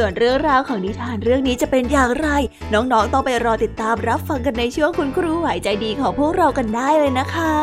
[0.00, 2.28] ส่วนเรื่องราวของนิทานเรื่องนี้จะเป็นอย่างไร
[2.74, 7.54] น้องๆต้องไปรอติดตามรับฟังกันในช่วงคุณครูไหวใจดีของพวกเรากันได้เลยนะคะ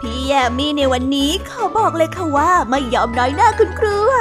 [0.00, 4.16] พี่แยมมี่ในวันนี้ขอบอกเลยค่ะว่าไม่ยอมน้อยหน้าคุณครูไหว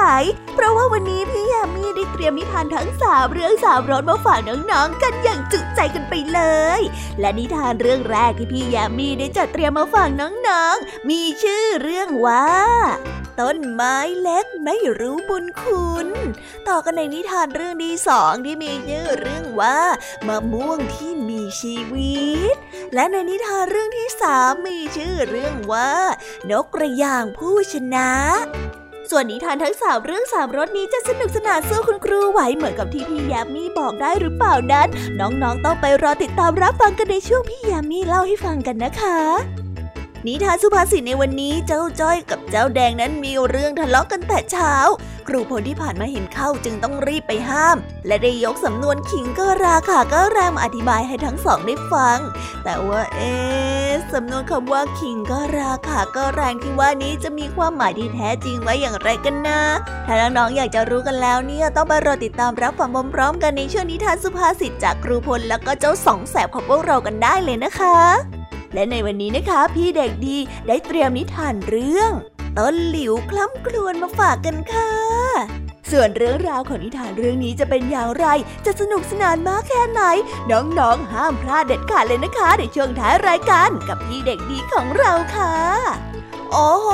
[0.53, 6.41] เพราะว่าวันนี้พี่แยมมี่ได้เตรียมนิทานทั้งสามเรื่องสามรสมาฝากน้องๆกันอย่างจุใจกันไปเล
[6.79, 6.81] ย
[7.19, 12.47] และนิทานเรื่องแรกที่พี่แยมมี่ได้จัดเตรียมมาฝากน้องๆ มีชื่อเรื่องว่า
[13.39, 16.07] ต้นไม้เล็กไม่รู้บุญคุณ
[16.67, 19.79] ต่อกันในนิทานเรื่องที่สองที่มีชื่อเรื่องว่า
[20.27, 22.55] มะม่วงที่มีชีวิต
[22.93, 25.91] และในนิทานเรื่องที่สามมีชื่อเรื่องว่า
[26.51, 28.09] นกกระยางผู้ชนะ
[29.09, 34.87] ส่วนนิทานทั้งสามเรื่องสามรสนี้จะสนุกสนานสู้คุณครูไหวเหมือนกับที่พี่ยามีบอกได้หรือเปล่านั้น
[35.19, 39.19] น้องๆต้องไปรอติดตามรับฟังกันในช่วงพี่ยามีเล่าให้ฟังกันนะคะ
[40.27, 44.73] นิทานสุภาษิตในวันนี้เจ้าจ้อยกับเจ้าแดงนั้นมีเรื่องทะเลาะกันแต่เช้า
[45.27, 52.19] ครูพลที่ผ่านมาเห็นเข้าจึงต้องรีบไปห้าม และได้ยกสำนวนขิงก็ราขาก็แรงมาอธิบายให้ทั้งสองได้ฟัง
[52.63, 53.33] แต่ว่าเอ๊
[54.13, 59.61] สำนวนคำว่าขิงก็ราขาก็แรงที่ว่านี้จะมีความหมายที่แท้จริงไว้อย่างไรกันนะ
[60.05, 68.38] ถ้าน้องๆอยากจะรู้กันแล้วเนี่ยต้องไปรอติดตามรับฟังพร้อมๆกันในช่วงนิทานสุภาษิตจากครูพลแล้วก็เจ้าสองแสบของพวกเรากันได้เลยนะคะ
[68.73, 70.37] และในวันนี้นะคะพี่เด็กดี
[70.67, 72.11] ได้เตรียมนิทานเรื่อง
[72.57, 74.89] ต้นหลิวคล้ำครวนมาฝากกันค่ะ
[75.91, 78.25] ส่วนเรื่องราวของนิทานเรื่องนี้จะเป็นอย่างไร
[78.65, 80.01] จะสนุกสนานมากแค่ไหน
[80.51, 85.53] น้องๆ ห้ามพลาดเด็ดขาดเลยนะคะ ในช่วงท้ายรายการกับพี่เด็กดีของเราค่ะ
[86.53, 86.87] โอ้โห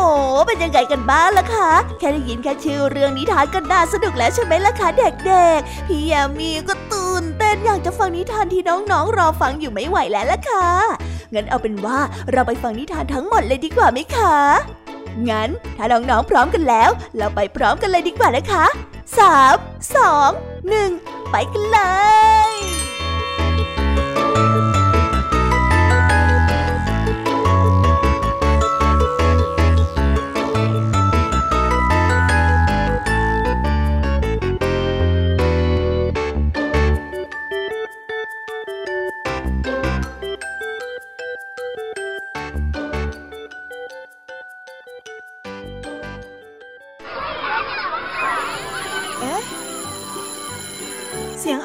[0.48, 10.68] เป็นยังไงกันบ้างล่ะคะ แค่ได้ยินแค่ชื่อเรื่องนิทานก็น่าสนุกแล้วใช่ไหมล่ะคะเด็กๆ พี่ยามีก็ตื่นเต้นอยากจะฟังนิทานที่น้องๆรอฟังอยู่ไม่ไหวแล้วล่ะค่ะ
[11.34, 12.00] งั้นเอาเป็นว่า
[12.32, 14.36] เราไปฟังนิทานทั้งหมดเลยดีกว่าไหมคะ
[15.30, 18.66] งั้นถ้าน้องๆพร้อมกันแล้ว เราไปพร้อมกันเลยดีกว่านะคะ
[19.20, 19.56] สาม
[19.96, 20.32] สอง
[20.70, 20.90] หนึ่ง
[21.32, 21.80] ไปกันเล
[22.52, 22.85] ย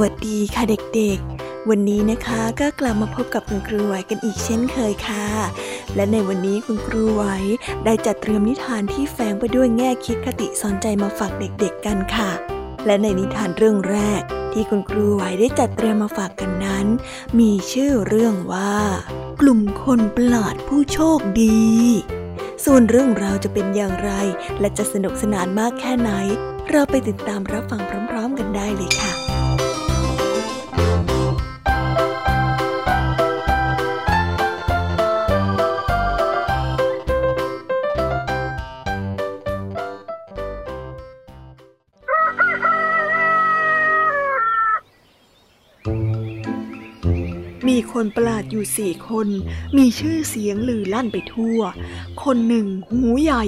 [0.00, 5.26] วัสดีค่ะเด็กๆ วันนี้นะคะก็กลับมาพบกับคุณครูไหวกันอีกเช่นเคยค่ะ
[5.94, 7.24] และในวันนี้คุณครูไหว
[7.84, 12.30] ได้จัดเตรียมนิทานที่แฝงไปด้วยแง่คิดคติสอนใจมาฝากเด็กๆกันค่ะ
[12.86, 14.22] และในนิทานเรื่องแรก
[14.52, 16.86] ที่คุณครูไหวได้จัดเตรียมมาฝากกันนั้น
[17.38, 18.74] มีชื่อเรื่องว่า
[19.40, 21.66] กลุ่มคนประหลาดผู้โชคดี
[22.64, 24.10] ส่วนเรื่องราวจะเป็นอย่างไร
[24.60, 26.10] และจะสนุกสนานมากแค่ไหน
[26.70, 27.80] เราไปติดตามรับฟัง
[28.10, 29.17] พร้อม ๆ กันได้เลยค่ะ
[48.00, 49.28] คนประหลาดอยู่สี่คน
[49.76, 51.60] มีชื่อเสียงลือลั่นไปทั่ว
[52.24, 53.44] คนหนึ่งหูใหญ่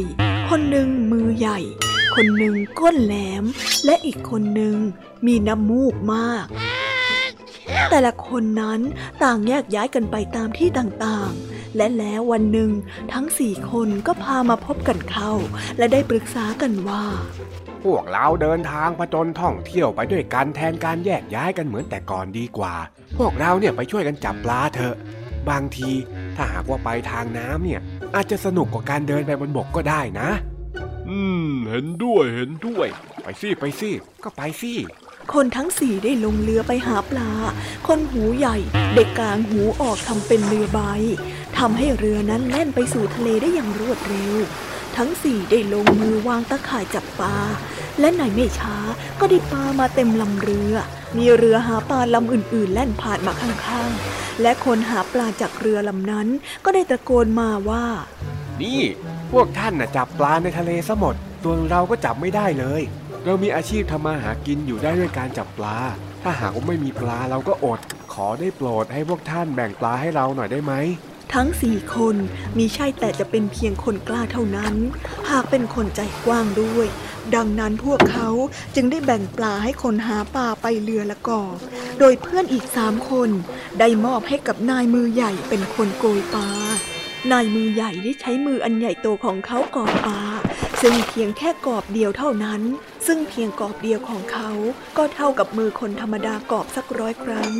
[0.50, 1.58] คนหนึ่งมือใหญ่
[2.14, 3.44] คนหนึ่งก้นแหลม
[3.84, 4.76] และอีกคนหนึ่ง
[5.26, 6.46] มีน้ำมูกมาก
[7.90, 8.80] แต่ละคนนั้น
[9.22, 12.70] ต่างแยกย้ายกันไปตามที่ต่างๆ และแล้ววันหนึ่ง
[13.12, 15.32] ทั้งสี่คนก็พามาพบกันเข้า
[15.78, 17.04] และได้ปรึกษากันว่า
[17.84, 22.74] พวกเราเดินทางผจญท่องเที่ยวไปด้วยกันแทนการแยกย้ายกันเหมือนแต่ก่อนดีกว่า
[23.18, 24.96] พวกเราเนี่ยไปช่วยกันจับปลาเถอะ
[25.50, 25.90] บางที
[26.36, 27.80] ถ้าหากว่าไปทางน้ำเนี่ย
[28.14, 30.30] อาจจะสนุกกว่าการเดินไปบนบกก็ได้นะ
[31.08, 32.88] อืม เห็นด้วยเห็นด้วย
[33.22, 33.90] ไปสิไปสิ
[34.24, 34.72] ก็ไปสิ
[35.32, 37.30] คนทั้งสี่ได้ลงเรือไปหาปลา
[37.86, 38.56] คนหูใหญ่
[38.94, 40.80] เด็กกลางหูออกทำเป็นเรือใบ
[41.58, 44.34] ทำให้เรือนั้นแล่นไปสู่ทะเลได้อย่างรวดเร็ว
[44.96, 47.36] ทั้งสี่ได้ลงมือวางตะข่ายจับปลา
[48.00, 48.76] และในไม่ช้า
[49.20, 50.74] ก็ได้ปลามาเต็มลำเรือ
[51.16, 56.28] มีเรือหาปลาลำอื่นๆ แล่นผ่านมาข้างๆ และคนหาปลาจากเรือลำนั้น
[56.64, 57.84] ก็ได้ตะโกนมาว่า
[58.62, 58.80] นี่
[59.32, 61.14] พวกท่านน่ะจับปลาในทะเลซะหมด
[61.44, 62.82] ตัวเราก็จับไม่ได้เลย
[63.24, 65.76] เรามีอาชีพทำมาหากินอยู่ได้ด้วยการจับปลา
[66.22, 67.80] ถ้าหากว่าไม่มีปลาเราก็อด
[68.12, 70.74] ขอได้โปรดให้พวกท่านแบ่งปลาให้เราหน่อยได้ไหม
[71.34, 72.16] ทั้งสี่คน
[72.58, 74.74] มีใช่แต่จะเป็นเพียงคนกล้าเท่านั้น
[75.30, 76.86] หากเป็นคนใจกว้างด้วย
[77.34, 78.28] ดังนั้นพวกเขา
[78.74, 81.42] จึงได้แบ่งปลาให้คนหาปลาไปเรือละก่อ
[81.98, 83.30] โดยเพื่อนอีกสามคน
[83.78, 86.50] ได้มอบให้กับนายมือใหญ่เป็นคนโกยปลา
[87.32, 90.20] นายมือใหญ่ได้ใช้มืออันใหญ่โตของเขากอบปลา
[90.80, 92.60] ซึ่งเพียงแค่กอบเดียวเท่านั้น
[93.06, 94.50] ซึ่งเพียงกอบเดียวของเขา
[94.96, 97.50] ก็เท่ากับมือคนธรรมดากอบสักร้อยครั้ง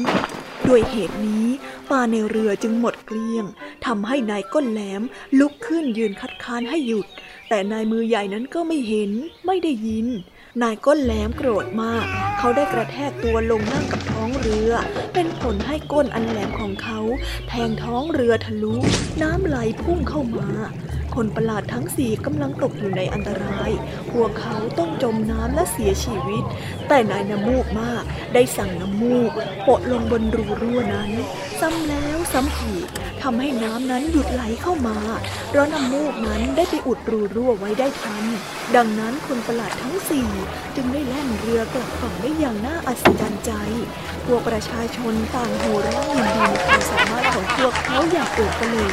[0.68, 1.46] ด้วยเหตุนี้
[1.90, 3.44] ปลาในเรือจึงหมดเกลี้ยง
[3.86, 5.02] ทำให้นายก้นแหลม
[5.38, 7.06] ลุกขึ้นยืนคัดค้านให้หยุด
[7.48, 9.10] แต่นายมือใหญ่นั้นก็ไม่เห็น
[9.46, 10.06] ไม่ได้ยิน
[10.62, 12.06] นายก้นแหลมโกรธมาก
[12.38, 14.72] เขาได้กระแทกตัวลงนั่งกับท้องเรือ
[15.14, 17.00] เป็นผลให้ก้นอันแหลมของเขา
[17.48, 18.74] แทงท้องเรือทะลุ
[19.22, 20.48] น้ำไหลพุ่งเข้ามา
[21.14, 23.70] คนประหลาดทั้งสี่กำลังตกอยู่ในอันตราย
[24.10, 26.44] พวกเขาต้องจมน้ำและเสียชีวิต
[26.88, 28.04] แต่นายน้ำมูกมาก
[28.34, 29.32] ได้สั่งน้ำมูก
[29.62, 31.10] โปะลงบนรูรั่วนั้น
[31.60, 32.86] ซ้ำแล้วซ้ำอีก
[33.22, 34.98] ทำให้น้ำนั้นหยุดไหลเข้ามา
[35.48, 38.24] เพราะน้ำมูกนั้นได้ไปอุดรูรั่วไว้ได้ทัน
[38.76, 40.28] ดังนั้นคนประหลาดทั้งสี่
[40.76, 43.52] จึงได้แล่นเรือกลับฝั่งได้อย่างน่าอัศจรรย์ใจ
[44.26, 48.92] พวกประชาชนต่างโห่ร้องยินดีในความสามารถของพวกเขาอย่างเกิดกระเลย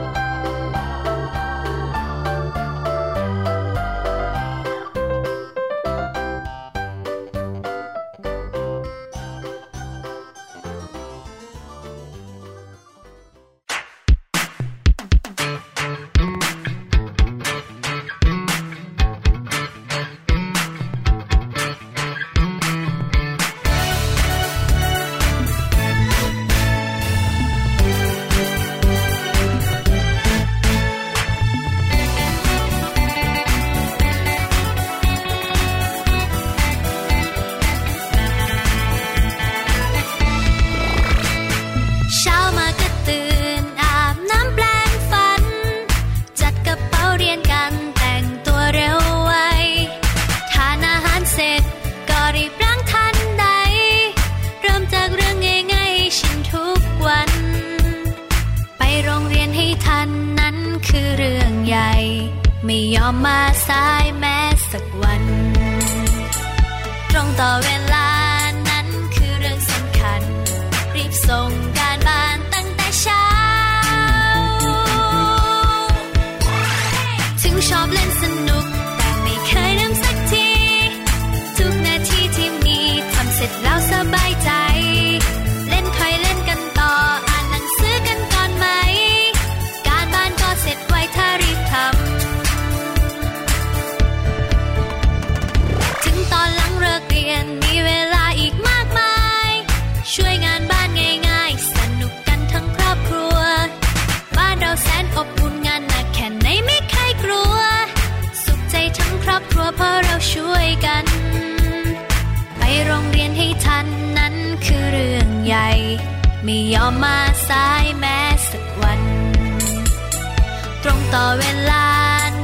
[121.13, 121.87] ต่อเวลา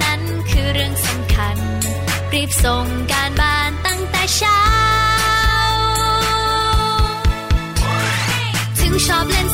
[0.04, 1.58] นั้นคือเรื่องสำคัญ
[2.34, 4.62] รีบส่งการบ้านตั้งแต่เช้า
[8.80, 9.48] ถึงชอบเล่น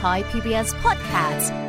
[0.00, 1.67] Thai PBS podcast.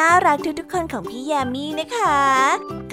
[0.00, 2.20] น่ารักทุกๆคนของพี่แยมี่นะคะ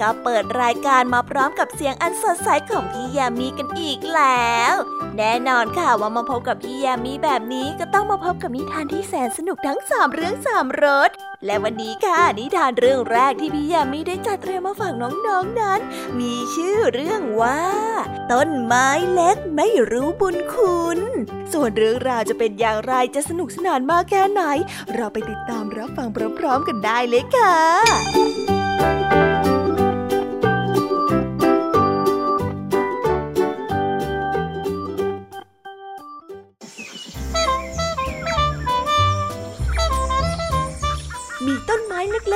[0.00, 4.74] ก็เปิดรายการมาพร้อมกับเสียงอันสดใสของพี่แยมี่กันอีกแล้ว
[5.16, 11.10] แน่นอนค่ะว่ามาพบกับพี่แยมี่แบบนี้ก็ต้องมาพบกับนิทานที่แสนสนุกทั้งสามเรื่องสามรส
[11.46, 15.80] และวันนี้ค่ะนิทานเรื่องแรกที่พี่แยมมี่ได้จัดเตรียมมาฝากน้องๆนนั้น
[16.18, 17.60] มีชื่อเรื่องว่า
[18.32, 20.98] ต้นไม้เล็กไม่รู้บุญคุณ
[21.52, 24.42] ส่วนเรื่องราวจะเป็นอย่างไรจะสนุกสนานมากแค่ไหน
[24.94, 26.08] เราไปติดตามรับฟัง
[26.38, 28.57] พร้อมๆกันได้เลยค่ะ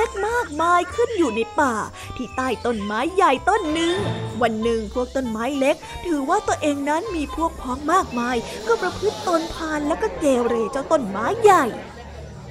[0.03, 1.75] ล็กๆมากมายขึ้นอยู่ในป่า
[2.17, 3.97] ที่ใต้ต้นไม้ใหญ่ต้นหนึ่ง
[4.43, 11.65] วันหนึ่งพวกต้นไม้เล็ก ถือว่าตัวเองนั้นมีพวกพ้องมากมาย ก็ประพฤติตนพานแล้วก็เกเรเจ้าต้นไม้ใหญ่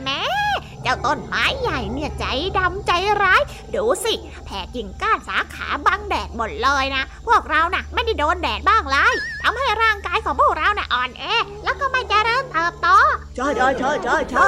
[0.04, 0.22] แม่
[0.84, 2.26] เจ้าต้นไม้ใหญ่เนี่ยใจ
[2.58, 2.92] ดำใจ
[3.24, 3.42] ร้าย
[3.76, 4.14] ดูสิ
[4.46, 11.24] แผ่กิ่งก้านสาขาบังแดดหมดเลยนะ พวกเรานะ่ะไม่ได้โดนแดดบ้างเลยทำให้ร่างกายของพวกเรานะ่ะอ่อนแอ
[11.64, 12.88] แล้วก็ไม่เจริญเติบโต
[13.36, 14.48] ใช่ใช่ใช่ใช่ใช่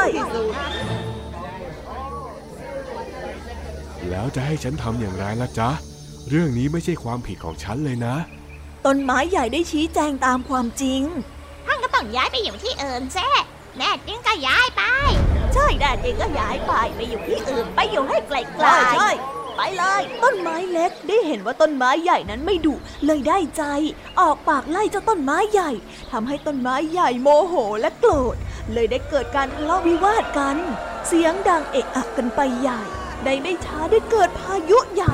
[4.10, 5.70] แล้วจะให้ฉันทำอย่างไรล่ะจ๊ะ
[6.30, 8.16] เรื่องนี้ไม่ใช่ความผิดของฉันเลยนะ
[8.86, 11.02] ต้นไม้ใหญ่ได้ชี้แจงตามความจริง
[11.66, 13.30] ท่านก็ต้องย้ายไปอยู่ที่อื่นแซ่
[13.78, 14.84] แน่จริงก็ย้ายไป
[15.54, 19.10] ใช่แน่จริงก็ย้ายไปไปอยู่ที่อื่นไปอยู่ให้ไกลๆใช่ใช่
[19.58, 23.64] ไปเลย ต้นไม้เล็กได้เห็นว่าต้นไม้ใหญ่นั้นไม่ดุเลยได้ใจ
[24.20, 25.72] ออกปากไล่เจ้าต้นไม้ใหญ่
[26.12, 28.36] ทำให้ต้นไม้ใหญ่โมโหและโกรธ
[28.74, 30.58] เลยได้เกิดการทะเลาะวิวาทกัน
[31.08, 32.82] เสียงดังเอะอะกันไปใหญ่
[33.26, 35.14] ในไม่ช้าได้เกิดพายุใหญ่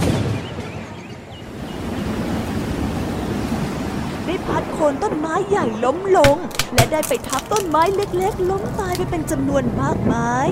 [4.25, 6.37] ได้พัดโคนต้นไม้ใหญ่ล้มลง
[6.73, 10.49] และได้ไปทับต้นไม้เล็กๆ ล้มตายไปเป็นจำนวนมากมาย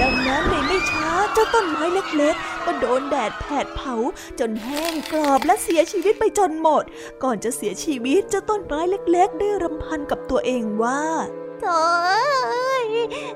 [0.00, 3.94] ดังนั้นในไม่ช้าเจ้าต้นไม้เล็กๆ ก็โดนแดดแผดเผา
[4.38, 6.84] จนแห้งกรอบและเสียชีวิตไปจนหมด
[7.22, 11.02] ก่อนจะเสียชีวิตเจ้าต้นไม้เล็ก ๆ ได้รำพันกับตัวเองว่า
[11.60, 11.66] โถ
[12.82, 12.84] ย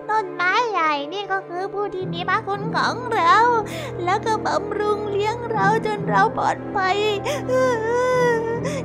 [0.08, 3.36] ต้นไม้ใหญ่นี่ก็คือผู้ที่มีพระคุณของเรา
[4.04, 6.98] แล้วก็บำรุงเลี้ยงเราจนเราปลอดภัย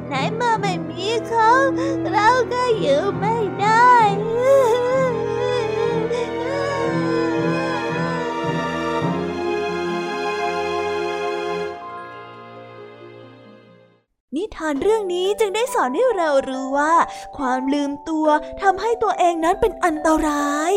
[0.07, 1.51] ไหนเมื่อไม่มีเขา
[2.11, 3.93] เราก็อยู่ไม่ได้
[14.35, 16.93] นิทานเรื่องนี้จึงได้สอนให้เรารู้ว่า
[17.37, 18.27] ความลืมตัว
[18.61, 20.73] ทำให้ตัวเองนั้นเป็นอันตราย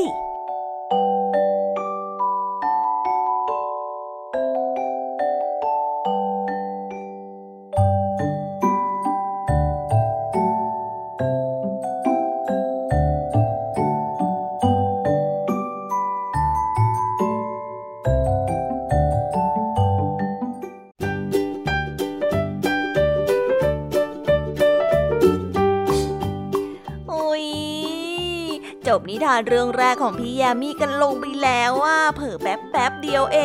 [29.16, 33.38] นิทานเรื่องแรกของพี่ยามีกันลงไปแล้วว่าเผอแป๊บแป๊บเดียวเอ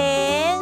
[0.54, 0.56] ง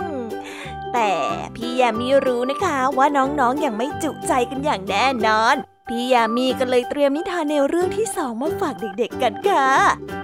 [0.94, 1.12] แต่
[1.56, 5.56] พี่ยามีรู้นะคะว่าน้องๆออย่างไม่จุใจกันอย่างแน่นอน
[5.88, 9.70] พี่ยามีก็เลยเตรียมนิทานแนวเรื่องที่สองมาฝากเด็กๆกันค่ะ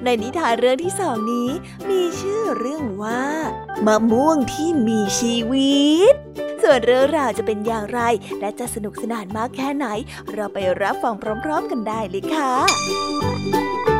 [0.03, 1.49] ในนิทานเรื่องที่สองนี้
[1.89, 3.23] มีชื่อเรื่องว่า
[3.85, 6.15] มะม่วงที่มีชีวิต
[6.61, 7.99] ส่วนเรื่องราวจะเป็นอย่างไร
[8.39, 9.87] และจะสนุกสนานมากแค่ไหน
[10.33, 13.94] เราไปรับฟังพร้อม ๆ กันได้เลยค่ะ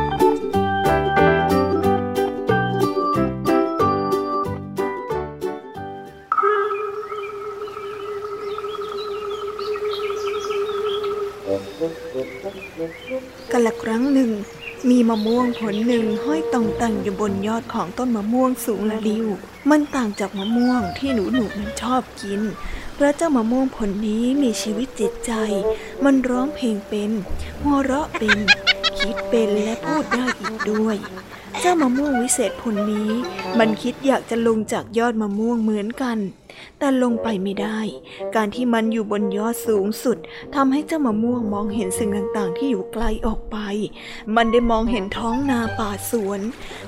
[13.50, 14.30] กันละครั้งหนึ่ง
[14.90, 19.26] มีมะม่วงผลหนึ่งห้อยต่องแต่งอยู่บนยอดของต้นมะม่วงสูงละลิว
[19.70, 22.40] มันต่างจากมะม่วงที่หนูหนูมันชอบกิน
[22.94, 25.32] เพราะเจ้ามะม่วงผลนี้มีชีวิตจิตใจ
[26.04, 27.10] มันร้องเพลงเป็น
[27.62, 28.38] หัวเราะเป็น
[28.98, 30.96] คิดเป็นและพูดได้อีกด้วย
[31.68, 33.10] จ้ามะม่วงวิเศษผลนี้
[33.58, 36.18] มันคิดอยากจะลงจากยอดมะม่วงเหมือนกัน
[36.78, 37.80] แต่ลงไปไม่ได้
[38.34, 40.18] การที่มันอยู่บนยอดสูงสุด
[40.54, 43.56] ทำให้เจ้ามะม่วงมองเห็นสิ่งต่างๆ ที่อยู่ไกลออกไป
[44.36, 46.40] มันได้มองเห็นท้องนาป่าสวน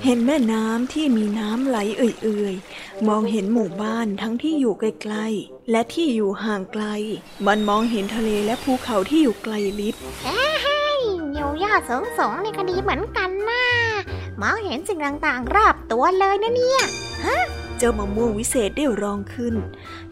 [0.05, 6.85] เห็นแม่น้ำที่มีน้ำไหลเอื่อยๆ มองเห็นหมู่บ้านทั้งที่อยู่ไกลๆ และที่อยู่ห่างไกล
[7.47, 9.97] มันมองเห็นทะเลและภูเขาที่อยู่ไกลลิบ
[11.35, 13.65] อยู่ยอดสูงสูงๆนี่ก็ดีเหมือนกันนะ
[14.41, 16.83] มองเห็นสิ่งต่างๆ รอบตัวเลยนะเนี่ย
[17.79, 19.55] เจ้ามะม่วงวิเศษได้ร้องขึ้น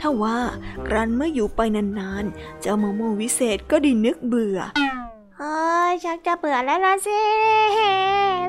[0.01, 0.39] ถ้าว่า
[0.87, 1.61] ครั้นเมื่ออยู่ไป
[1.99, 4.59] นานๆ เจ้ามะม่วงวิเศษก็ไดีนึกเบื่อ
[5.37, 5.59] เฮ้
[5.91, 7.23] ยชักจะเบื่อแล้วละสิ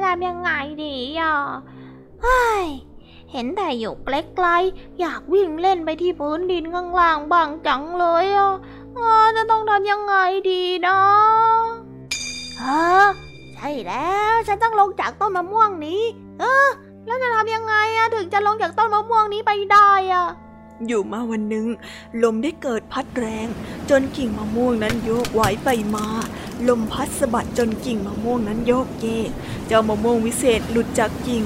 [0.04, 0.50] ทำยังไง
[0.84, 1.36] ดีอะ
[2.24, 2.66] เฮ้ย
[3.32, 8.54] เห็นแต่อยู่ไกลๆอยากวิ่งเล่นไปที่พื้นดินข้างล่างบ้างจังเลยอะ
[8.94, 10.16] เออจะต้องทำยังไง
[10.50, 10.98] ดีนะ
[12.62, 13.27] ฮะ
[13.58, 16.02] ใช่แล้วฉันต้องลงจากต้นมะม่วงนี้
[16.40, 16.68] เออ
[17.06, 20.28] แล้วจะทำยังไงอะถึงจะลงจากต้นมะม่วงนี้ไปได้อะ
[20.88, 21.68] อยู่มาวันหนึ่ง
[22.24, 23.48] ลมได้เกิดพัดแรง
[23.90, 26.08] จนกิ่งมะม่วงนั้นโยกไหวไปมา
[26.68, 29.32] ลมพัดสะบัดจนกิ่งมะม่วงนั้นโยกเยก
[29.68, 31.44] เจ้ามะม่วงวิเศษหลุดจากกิ่ง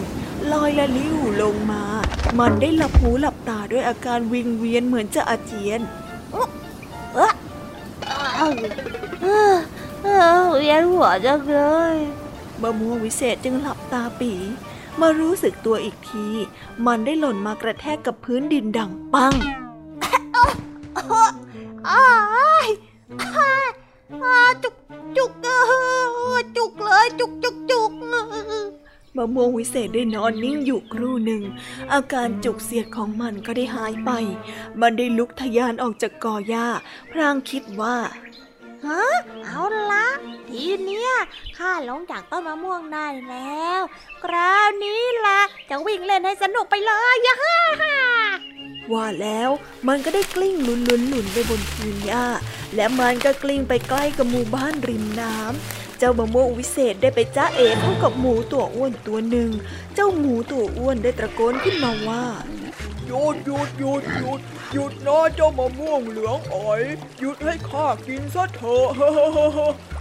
[0.51, 1.83] ลอยละลิ้วลงมา
[2.39, 5.81] มันได้หลับหูหลับตาด้วยอาการวิงเวียนเหมือนจะอาเจียน
[9.21, 9.55] เออ
[10.61, 11.59] เออเออเวียนหัวจังเล
[11.95, 11.97] ย
[12.61, 14.33] มะม่วงวิเศษจึงหลับตาปี
[14.99, 16.27] มารู้สึกตัวอีกที
[16.85, 19.33] มันได้หล่นมากระแทกกับพื้นดินดังปัง
[21.89, 22.05] อ้า
[22.65, 22.67] ย
[24.63, 24.75] จุก
[25.17, 25.31] จุก
[26.57, 27.91] จุกเลย จุกจุกจุก
[29.17, 31.41] มะม่วงวิเศษได้นอนนิ่งอยู่ครู่หนึ่ง
[31.93, 34.11] อาการจุกเสียดของมันก็ได้หายไป
[34.79, 36.67] มันได้ลุกทะยานออกจากกอหญ้า
[37.11, 37.97] พรางคิดว่า
[38.87, 39.05] ฮะ
[39.45, 40.07] เอาละ
[40.49, 41.11] ทีเนี้ย
[41.57, 43.81] ข้าลงจากต้นมะม่วงได้แล้ว
[44.23, 47.97] คราวนี้ละจะวิ่งเล่นให้สนุกไปเลยยะฮ่าฮ่า
[48.93, 49.49] ว่าแล้ว
[49.87, 52.25] มันก็ได้กลิ้งหลุนหลุนหลุนไปบนพื้นหญ้า
[52.75, 59.49] และมันก็กลิ้งไปใกล้กับหมู่บ้านริมน้ำเจ้ามะม่วงวิเศษได้ไปจ้าเอ๋เข้ากับหมูตัวอ้วนตัวหนึ่ง
[59.95, 62.23] เจ้าหมูตัวอ้วนได้ตะโกนขึ้นมาว่า
[63.07, 64.39] หยุดหยุดหยุดหยุด
[64.73, 66.81] หยุดนะเจ้ามะม่วงเหลืองอ๋อย
[67.19, 68.85] หยุดให้ข้ากินซะเถอะ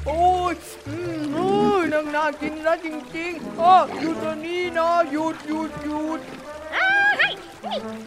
[0.06, 0.54] โอ้ย
[0.88, 6.20] อืมเฮ้ยนางน่ากินนะจริงๆอ้าหยุดตรงนี้นะหยุดหยุดหยุด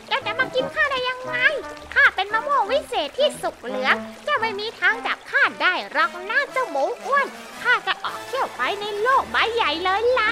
[0.08, 1.36] เจ้าจะมากินข้าได้ยังไง
[1.94, 7.26] ข้าเป็นมะม่วงวิเศษที่สุกเหลืองเจ้าไม่มีทางจับข้าได้หรอกนะเจ้าหมูอ้วน
[7.62, 10.30] ข้าจะออกเที่ยวไปในโลกใบใหญ่เลยล่ะ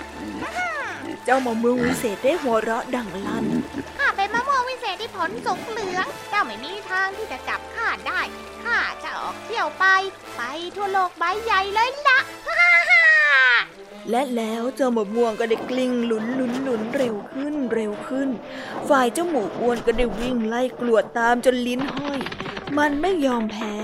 [1.26, 3.81] เจ้ามะม่วงวิเศษได้หัวเราะดังลั่นข้า
[4.21, 8.21] เป็นมะม่วงวิเศษที่ผลสุกเหลือง เจ้าไม่มีทางที่จะจับข้าได้
[8.63, 9.86] ข้าจะออกเที่ยวไป
[10.36, 10.41] ไป
[10.75, 12.19] ทั่วโลกใบใหญ่เลยล่ะ
[14.10, 18.29] และแล้วเจ้ามะม่วงก็ได้กลิ้งหลุนหลุนหลุนเร็วขึ้นเร็วขึ้น
[18.89, 22.19] ฝ่ายเจ้าหมูอ้วนก็ได้วิ่งไล่กลวดตามจนลิ้นห้อย
[22.77, 23.75] มันไม่ยอมแพ้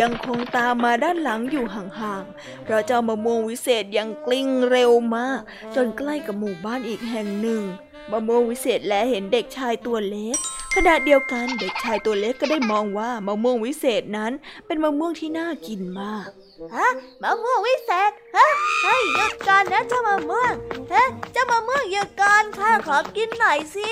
[0.00, 5.40] ยังคงตามมาด้านหลังอยู่ห่างๆ เพราะเจ้ามะม่วงวิเศษยังกลิ้งเร็วมาก
[5.74, 7.62] จนใกล้กับหมู่บ้านอีกแห่งหนึ่ง
[8.10, 10.36] มะม่วงวิเศษและเห็นเด็กชายตัวเล็ก
[10.74, 14.32] ขณะเดียวกันเด็กชายตัวเล็กก็ได้มองว่ามะม่วงวิเศษนั้น
[14.66, 16.26] เป็นมะม่วงที่น่ากินมาก
[16.74, 16.88] ฮะ
[17.22, 18.48] มะม่วงวิเศษฮะ
[18.82, 20.52] ให้หยุดก่อนนะเจ้ามะม่วง
[20.92, 23.90] ฮะเจ้ามะม่วงหยุดก่อนข้าขอกินหน่อยสิ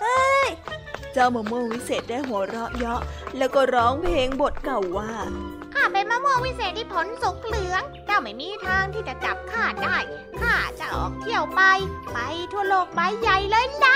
[0.00, 0.48] เฮ้ย
[1.12, 3.00] เจ้ามะม่วงวิเศษได้หัวเราะเยาะ
[3.38, 5.12] แล้วก็ร้องเพลงบทเก่าว่า
[5.78, 9.96] ข้าเป็นมะม่วงวิเศษที่ผลสุกเหลือง เจ้าไม่มีทางที่จะจับข้าได้
[10.40, 11.60] ข้าจะออกเที่ยวไป
[12.12, 12.18] ไป
[12.52, 13.94] ทั่วโลกใบใหญ่เลยละ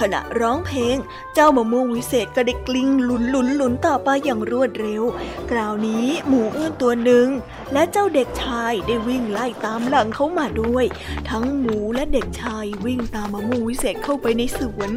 [0.00, 0.96] ขณะร้องเพลง
[1.34, 5.02] เจ้ามะม่วงวิเศษก็ได้กลิ้งหลุนหลุนหลุนต่อไปอย่างรวดเร็ว
[5.50, 7.26] คราวนี้หมูอ้วนตัวหนึ่ง
[7.74, 10.84] และเจ้าเด็กชายได้วิ่งไล่ตามหลังเขามาด้วย
[11.30, 14.90] ทั้งหมูและเด็กชายวิ่งตามมะม่วงวิเศษเข้าไปในสวน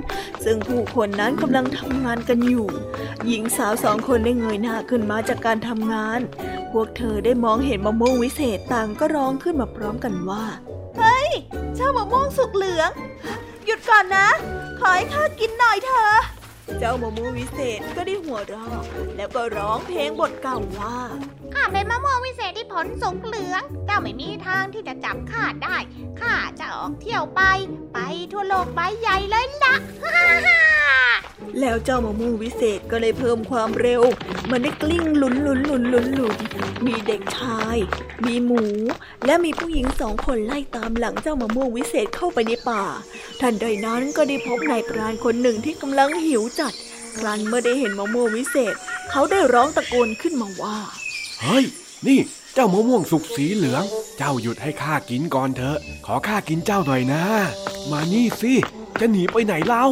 [0.44, 2.68] ซึ่งผู้คนนั้นกำลังทำงานกันอยู่
[3.26, 6.20] หญิงสาวสองคนได้เงยหน้าขึ้นมาจากการทำงาน
[6.72, 10.46] พวกเธอได้มองเห็นมะม่วงวิเศษต่างก็ร้องขึ้นมาพร้อมกันว่า
[10.98, 11.30] เฮ้ย
[11.76, 12.92] เจ้ามะม่วงสุกเหลือง
[13.66, 14.28] หยุดก่อนนะ
[14.80, 16.37] ขอให้ข้ากินหน่อยเถอะ
[16.80, 18.82] เจ้ามะม่วงวิเศษก็ได้หัวเราะ
[19.18, 20.98] แล้วก็ร้องเพลงบทเก่าว่า
[21.54, 25.78] ข้าเป็นมะม่วงวิเศษที่ผลสูงเหลืองเจ้าไม่มีทางที่จะจับข้าได้
[26.22, 27.42] ข้าจะออกเที่ยวไป
[27.94, 28.00] ไป
[28.32, 30.62] ทั่วโลกใบใหญ่เลยล่ะฮ่าฮ่า
[31.60, 34.04] แล้วเจ้ามะม่วงวิเศษก็เลยเพิ่มความเร็ว
[34.52, 36.38] มันได้กลิ้งหลุนหลุนหลุนหลุนหลุน
[36.86, 37.78] มีเด็กชาย
[38.26, 38.64] มีหมู
[39.26, 42.84] และมีผู้หญิงสองคนไล่ตามหลังเจ้ามะม่วงวิเศษเข้าไปในป่า
[43.42, 46.74] ทันใดนั้นก็ได้พบนายพรานคนหนึ่งที่กำลังหิวจัด
[47.18, 48.76] ครั้นเมื่อได้เห็นมะม่วงวิเศษ
[49.12, 50.78] เขาได้ร้องตะโกนขึ้นมาว่า
[51.42, 51.66] เฮ้ย
[52.08, 52.20] นี่
[52.54, 53.84] เจ้ามะม่วงสุกสีเหลือง
[54.18, 57.24] เจ้าหยุดให้ข้ากินก่อนเถอะ ขอข้ากินเจ้าหน่อยนะ
[57.92, 58.54] มานี่สิ
[59.00, 59.86] จะหนีไปไหนเล่า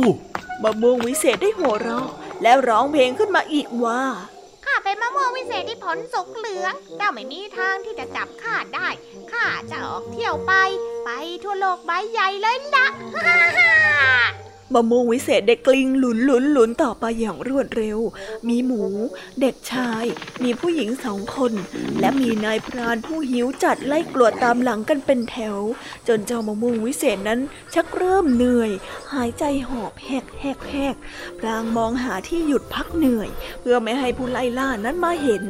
[0.64, 2.08] มะม่วงวิเศษได้หัวเราะ
[2.44, 4.02] แล้วร้องเพลงขึ้นมาอีกว่า
[4.66, 8.88] ข้าเป็นมะม่วงวิเศษที่ผลสุกเหลืองเจ้าไม่มีทางที่จะจับข้าได้
[9.32, 10.54] ข้าจะออกเที่ยวไป
[11.06, 11.10] ไป
[11.44, 12.88] ทั่วโลกใบใหญ่เลยละ
[13.26, 13.72] ฮ่าฮ่า
[14.74, 18.00] มะม่วงวิเศษได้กลิ้งหลุนหลุนหลุนต่อไปอย่างรวดเร็ว
[18.48, 18.84] มีหมู
[19.42, 20.06] เด็กชาย
[20.44, 21.54] มีผู้หญิงสองคน
[22.00, 25.58] และมีนายพรานผู้หิวจัดไล่กลัวตามหลังกันเป็นแถว
[26.08, 27.40] จนเจ้ามะม่วงวิเศษนั้น
[27.74, 28.72] ชักเริ่มเหนื่อย
[29.14, 30.96] หายใจหอบแหกแหกแหก
[31.40, 33.30] พลางมองหาที่หยุดพักเหนื่อย
[33.62, 35.44] เพื่อไม่ให้ผู้ไล่ล่านั้นมาเห็น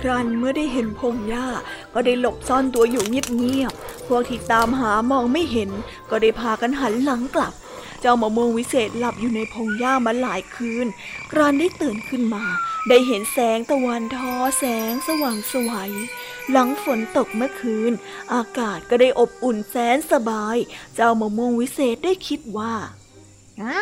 [0.00, 1.46] ครันเมื่อได้เห็นพงหญ้า
[1.94, 5.70] ก็ได้หลบซ่อนตัวอยู่เงียบๆพวกที่ตามหามองไม่เห็น
[6.10, 7.54] ก็ได้พากันหันหลังกลับ
[8.00, 10.86] เจ้ามะม่วงวิเศษหลับอยู่ในพงหญ้ามาหลายคืน
[11.30, 12.44] ครันได้ตื่นขึ้นมา
[12.88, 15.90] ได้เห็นแสงตะวันทอแสงสว่างสวย
[16.50, 17.92] หลังฝนตกเมื่อคืน
[18.34, 20.56] อากาศก็ได้อบอุ่นแสนสบาย
[20.94, 22.74] เจ้ามะม่วงวิเศษได้คิดว่า
[23.62, 23.76] นะ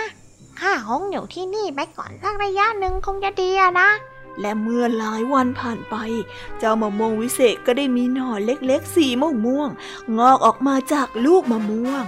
[0.60, 3.90] ข้าคงอยู่ที่นี่ไปก่อนสักระยะหนึ่งคงจะดีอะนะ
[4.40, 5.96] และเมื่อหลายวันผ่านไป
[6.58, 9.70] เจ้ามะม่วงวิเศษก็ได้มีหน่อเล็กๆสีม่วงม่วง
[10.18, 12.04] งอกออกมาจากลูกมะม่วง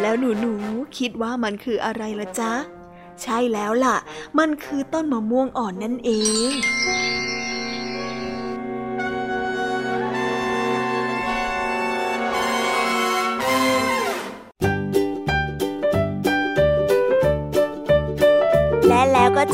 [0.00, 0.52] แล้วหนูหนู
[0.98, 2.52] คิดว่ามันคืออะไรละจ๊ะ
[3.22, 3.96] ใช่แล้วล่ะ
[4.38, 6.10] มันคือต้นมะม่วงอ่อนนั่นเอ
[6.50, 6.52] ง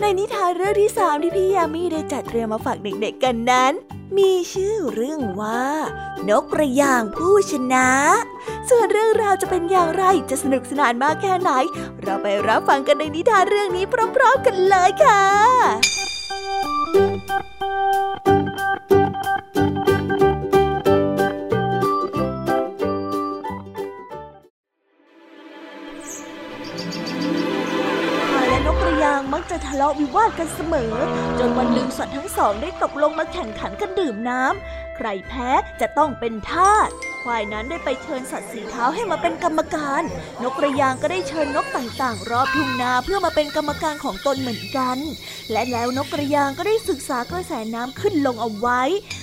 [0.00, 3.72] ในนิทานเรื่องที่สามที่พี่ยามีได้จัดเตรียมมาฝากเด็กๆกันนั้น
[4.18, 5.64] มีชื่อเรื่องว่า
[6.28, 7.88] นกกระยางผู้ชนะ
[8.68, 11.50] ส่วนเรื่องราวจะเป็นอย่างไรจะสนุกสนานมากแค่ไหน
[12.02, 13.84] เราไปรับฟังกันในนิทานเรื่องนี้
[14.16, 30.92] พร้อมๆกันเลยค่ะางมักจะทะเลาะวิวาทกันเสมอ
[31.38, 36.88] จนวันหนึ่งสัตว์ทั้งสองได้ตกลงมาแข่งขันกันดื่มน้ำใครแพ้จะต้องเป็นทาส
[37.22, 40.02] ควายนั้นได้ไปเชิญสัตว์สีเท้าให้มาเป็นกรรมการ
[40.42, 44.98] นกกระยางก็ได้เชิญนกต่างๆ รอบทุ่งนาเพื่อมาเป็นกรรมการของตนเหมือนกัน
[45.52, 48.82] และแล้วนกกระยางก็ได้ศึกษากระแสน้ำขึ้นลงเอาไว้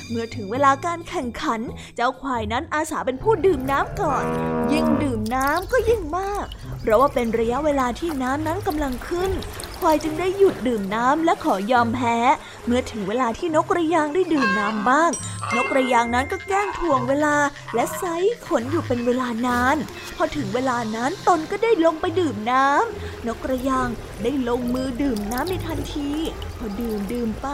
[0.10, 1.62] เมื่อถึงเวลาการแข่งขัน
[1.96, 4.26] เจ้าควายนั้นอาสาเป็นผู้ดื่มน้ำก่อน
[4.72, 6.46] ยิ่งดื่มน้ำก็ยิ่งมาก
[6.82, 9.32] เพราะว่าเป็นระยะเวลาที่น้ำนั้นกำลังขึ้น
[9.80, 12.18] ควายจึงได้หยุดดื่มน้ำและขอยอมแพ้
[12.66, 15.12] เมื่อถึงเวลาที่นกกระยางได้ดื่มน้ำบ้าง
[15.56, 17.36] นกกระยางนั้นก็แกล้งทวงเวลา
[17.76, 18.04] และไซ
[18.48, 19.78] ขนอยู่เป็นเวลานาน
[20.16, 23.90] พอถึงเวลานั้นตนก็ได้ลงไปดื่มน้ำนกกระยาง
[24.24, 26.10] ได้ลงมือดื่มน้ำในทันที
[26.58, 27.48] พอดื่มดื่มไป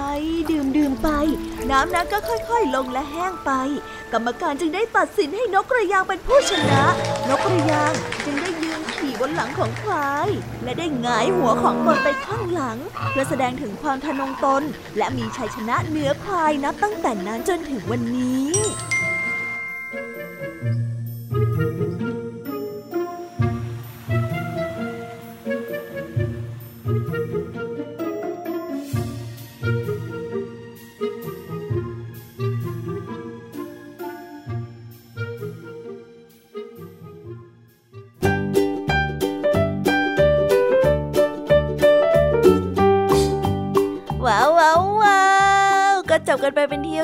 [0.52, 1.10] ดื่มดื่มไป
[1.72, 3.52] น้ำนั้นก็ค่อยๆ ลงและแห้งไป
[4.14, 6.84] กรรมการจึงได้ตัดสินให้นกกระยางเป็นผู้ชนะ
[7.30, 7.94] นกกระยาง
[8.26, 10.30] จึงได้ยืนขี่บนหลังของควาย
[10.64, 12.78] และได้หงายหัวของตนไปข้างหลัง
[13.10, 14.64] เพื่อแสดงถึงความทะนงตน
[14.98, 18.52] และมีชัยชนะเหนือควายนับตั้งแต่นั้นจนถึงวันนี้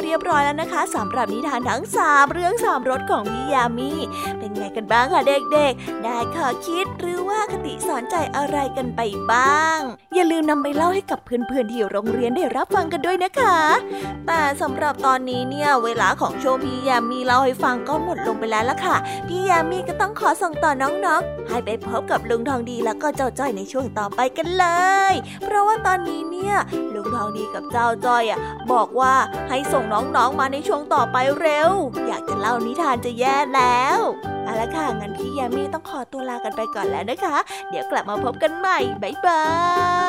[0.09, 3.91] รียบร้อยแล้วนะคะสำหรับนิทานทั้งสามเรื่องสามรสของพี่ยามี
[4.39, 9.79] เป็นไงกันบ้างคะเด็กๆ ได้ข้อคิดหรือว่าคติสอนใจอะไรกันไปบ้าง
[10.19, 13.57] อย่าลืมนำไปเล่าให้กับเพื่อนๆที่โรงเรียนได้รับฟังกันด้วยนะคะ
[14.27, 18.95] แต่สำหรับตอนนี้เนี่ยเวลาของโชว์พี่ยามีเล่าให้ฟังก็หมดลงไปแล้วล่ะค่ะ
[19.27, 24.65] พี่ยามีก็ต้องขอส่งต่อน้องๆ ให้ไปพบกับลุงทองดีแล้วก็เจ้าจ้อยในช่วงต่อไปกันเล
[25.11, 26.55] ย เพราะว่าตอนนี้เนี่ย
[26.93, 28.39] ลุงทองดีกับเจ้าจ้อยอะ
[28.71, 29.13] บอกว่า
[29.49, 31.71] ให้ส่งน้องๆมาในช่วงต่อไปเร็ว
[32.07, 33.99] อยากจะเล่านิทานจะแย่แล้ว
[34.43, 37.37] เอาละค่ะ งั้นพี่ยามีต้องขอตัวลากันไปก่อนแล้วนะคะ
[37.69, 39.43] เดี๋ยวกลับมาพบกันใหม่ บ๊ายบา
[40.07, 40.08] ย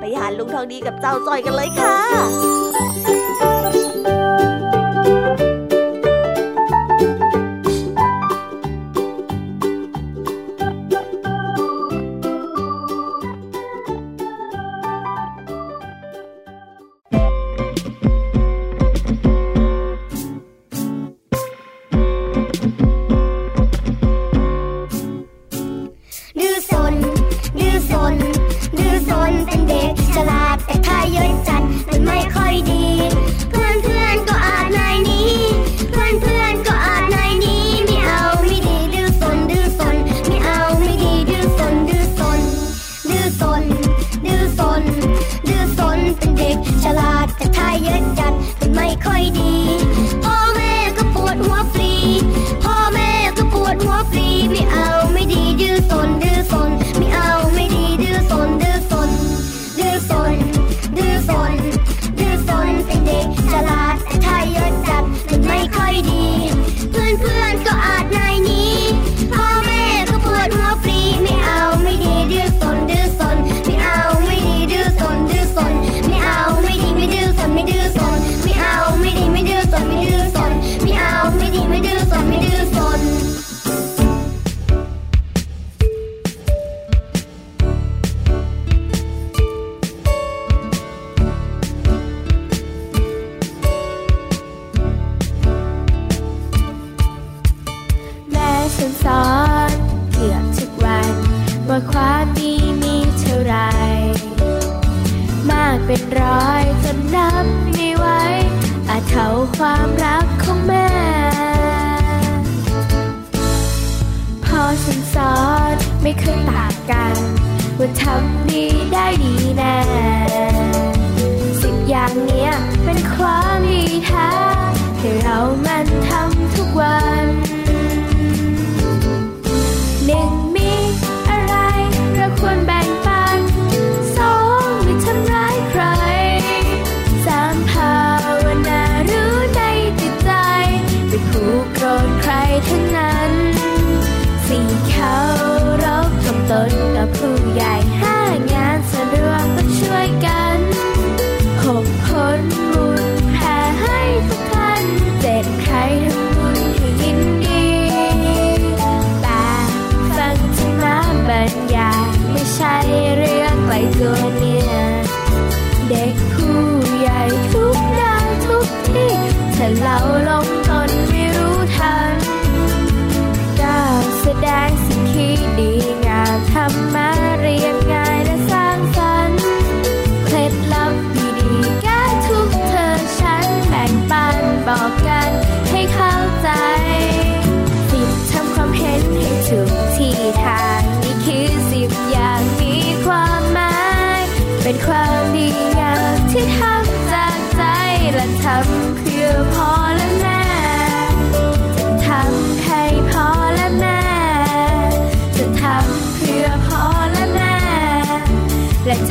[0.00, 1.96] ไปหาลุงทองดีกับเจ้าจอยกันเลยค่ะ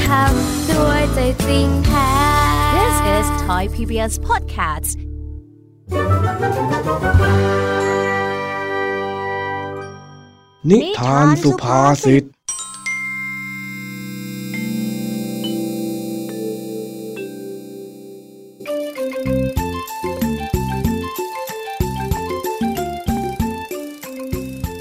[0.09, 2.09] ทำด้วยใจจริงแท้
[2.75, 4.97] This is Thai PBS Podcast
[10.69, 12.23] นิทานสุภาษิต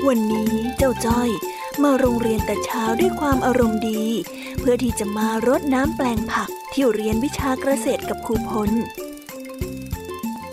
[0.09, 1.31] วันนี้เจ้าจ้อย
[1.83, 4.05] มาโรงเรียนแต่เช้าด้วยความอารมณ์ดี
[4.59, 8.71] เพื่อที่จะมารดน้ำแปลงผักที่เรียนวิชาเกษตรกับครูพล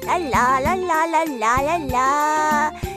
[0.08, 2.12] ลาลาลาลาลาลาลาลา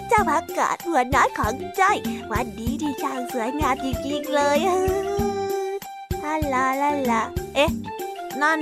[0.09, 1.97] เจ้าผักกาดหัวน้อยของจ้อย
[2.31, 4.59] วันดีที่ช่างสวยงามจริงๆเลย
[6.23, 7.21] ลาลาลาลา
[7.55, 7.71] เอ๊ะ
[8.42, 8.61] นั่น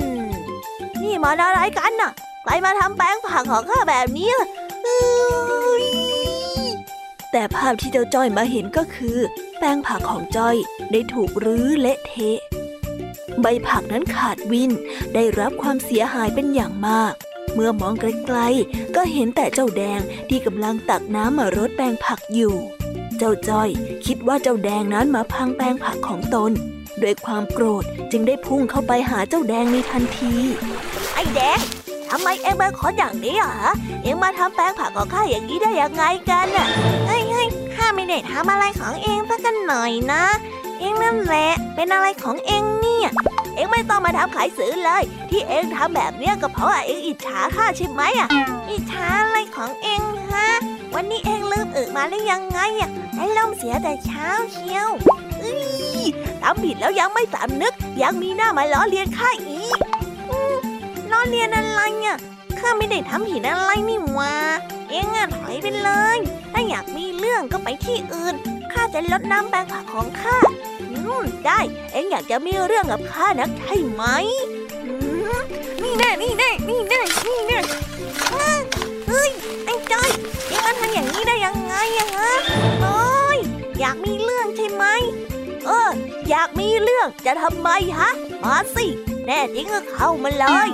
[1.03, 4.49] นี่มันอะไรกันน่ะใครมาทำแปลงผักของข้าแบบนี้ล่ะ
[4.85, 4.99] เอ้
[5.55, 5.56] ย
[7.33, 9.19] แต่ภาพที่เจ้าจ้อยมาเห็นก็คือ
[9.59, 10.57] แปลงผักของจ้อย
[10.93, 12.39] ได้ถูกรื้อเละเทะ
[13.41, 14.71] ใบผักนั้นขาดวิน
[15.15, 17.13] ได้รับความเสียหายเป็นอย่างมาก
[17.55, 22.55] เมื่อมองไกลๆก็เห็นแต่เจ้าแดงที่กำลังตักน้ำมารดแปลงผักอยู่
[23.19, 23.69] เจ้าจ้อย
[24.07, 26.53] คิดว่าเจ้าแดงนั้นมาพังแปลงผักของตน
[27.03, 30.35] ด้วยความโกรธจึงได้พุ่งเข้าไปหาเจ้าแดงในทันที
[31.15, 33.53] ไอ้แดงำไมเอ็งเป็นคนอย่างนี้อะ
[34.03, 36.67] เอ็งมาทำแปลงผักของข้าอย่างนี้ได้ยังไงกันน่ะ
[37.07, 40.25] เฮ้ยเฮ้ยข้าไม่ได้ทำอะไรของเอ็งสักกันหน่อยนะ
[40.81, 43.11] เอ็งนั่นแหละ เป็นอะไรของเอ็งเนี่ย
[43.55, 48.29] เอ็งไม่ต้องมาทำขายสื่อเลย ที่เอ็งทำแบบเนี้ยก็เพราะเอ็งอิจฉาข้าใช่ไหมอะ
[48.71, 50.03] อิจฉาอะไรของเอ็ง
[50.33, 50.49] ฮะ
[50.95, 54.89] วันนี้เอ็งลืมอึมาหรือยังไงอะไอ้ล่มเสียแต่เช้าเชียว
[55.39, 55.57] เอ้
[56.03, 56.05] ย
[56.43, 59.81] ทำผิดแล้วยังไม่สำนึก ยังมีหน้ามาล้อเลียนข้าอีก
[61.13, 62.19] ล้อเลียนอะไรอะ
[62.59, 64.35] ข้าไม่ได้ทำผิดอะไรนี่หว่า
[64.91, 66.19] เอ็งอะถอยไปเลย
[66.53, 68.35] ถ้าอยากมีเรื่องก็ไปที่อื่น
[68.73, 70.39] ข้าจะลดน้ำแปลงผักของข้า
[70.91, 71.61] อืมได้
[71.93, 74.05] เอ็งอยากจะมีเรื่องกับข้านักใช่ไหม
[75.83, 77.59] นี่แน่นี่แน่นี่แน่นี่แน่
[79.09, 79.31] เฮ้ย
[79.65, 80.11] ไอ้จ้อย
[80.49, 82.33] เอ็งมาทำอย่างนี้ได้ยังไงอะฮะ
[82.81, 83.39] โอ้ย
[83.81, 84.85] อยากมีเรื่องใช่ไหม
[85.67, 85.91] เออ
[86.29, 88.11] อยากมีเรื่องจะทำไมฮะ
[88.45, 88.87] มาสิ
[89.27, 90.69] แน่จริงก็เข้ามาเลย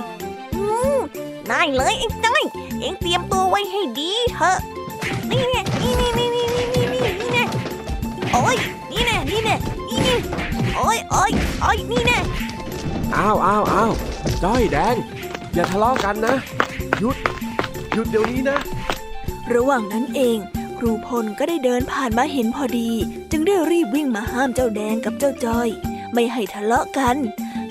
[1.49, 2.43] ได้เลยไอ้จ้อย
[2.79, 4.57] เอ็งเตรียมตัวไว้ให้ดีเถอะ
[5.29, 6.85] นี่เนี่ยนี่นี่นี่นี่นี่นี่
[7.19, 7.47] นี่เนี่ย
[8.31, 8.55] โอ้ย
[8.91, 9.55] นี่แน่นี่แน่
[9.89, 10.17] นี่นี่
[10.77, 11.31] โอ้ยโอ้ย
[11.61, 12.19] โอ้ยนี่แน่
[13.15, 13.91] อ้าวอ้าวอ้าว
[14.43, 14.95] จ้อยแดง
[15.53, 16.35] อย่าทะเลาะกันนะ
[16.99, 17.17] หยุด
[17.93, 18.57] หยุดเดี๋ยวนี้นะ
[19.53, 20.37] ระหว่างนั้นเอง
[20.77, 22.89] ครูพลก็ได้เดินผ่านมาเห็นพอดี
[23.31, 25.67] จึงได้รีบวิ่งมาห้ามเจ้าแดงกับเจ้าจอย
[26.13, 27.17] ไม่ให้ทะเลาะกัน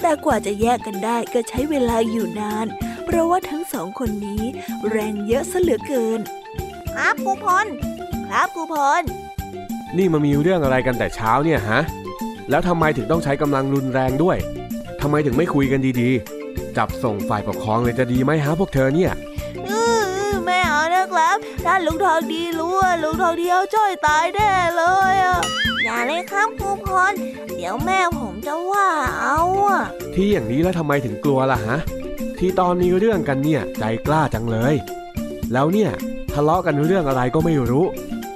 [0.00, 4.42] แต่กว่าจะแยกกันได้ก็ใช้เวลาอยู่นานเพ ราะว่าทั้งสองคนนี้
[4.90, 6.20] แรงเยอะซะเหลือเกิน
[6.94, 7.66] ครับครูพล
[8.28, 9.02] ครับครูพล
[9.96, 11.80] นี่มามีเรื่องอะไรกันแต่เช้าเนี่ยฮะ
[12.50, 14.36] แล้วทำไมถึงต้องใช้กำลังรุนแรงด้วย
[15.00, 19.12] ทำไมถึงไม่คุยกันดีๆ จับส่งฝ่ายปกครองเลยจะดีไหมฮะพวกเธอเนี่ย
[19.68, 19.80] อื
[20.30, 25.40] อไม่เอานะครับถ้าลุงทองดีรู้ว่าลุงทองดีเอาจ้อยตายแน่เลยอะ
[25.84, 27.12] อย่าเลยครับครูพล
[27.56, 28.88] เดี๋ยวแม่ผมจะว่า
[29.20, 29.82] เอาอะ
[30.14, 31.78] ที่อย่างนี้แล้วทำไมถึงกลัวล่ะฮะ
[32.44, 34.74] ที่ตอนนี้เรื่องกันเนี่ยใจกล้าจังเลย
[35.52, 35.90] แล้วเนี่ย
[36.34, 37.84] ทะเลาะกันเรื่องอะไรก็ไม่รู้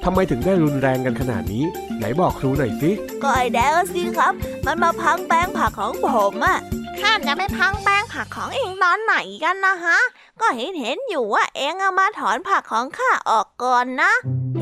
[0.05, 1.65] ทำไมถึงได้รุนแรงกันขนาดนี้
[1.99, 2.91] ไหนบอกครูหน่อยสิ
[3.23, 4.33] ก็ไอแดงสิครับ
[4.67, 6.59] มันมาพังแปลงผักของผมอะ
[7.01, 9.99] ข้าจะไปพังแป้งผักของเองตอนไหนกันนะฮะ
[10.41, 14.13] ก็เห็นเห็นอยู่ว่าเองเอามาถอนผักของข้าออกก่อนนะ